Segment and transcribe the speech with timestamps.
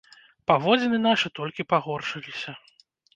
[0.51, 2.55] Паводзіны нашы толькі пагоршыліся.